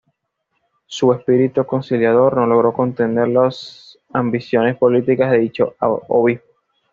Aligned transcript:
Su 0.87 1.13
espíritu 1.13 1.63
conciliador 1.63 2.35
no 2.35 2.47
logró 2.47 2.73
contener 2.73 3.27
las 3.27 3.99
ambiciones 4.11 4.75
políticas 4.75 5.29
de 5.29 5.37
dicho 5.37 5.75
obispo. 5.79 6.47